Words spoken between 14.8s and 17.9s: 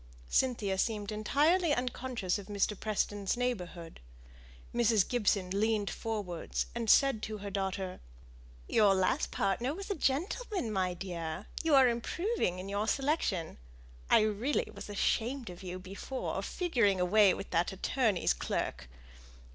ashamed of you before, figuring away with that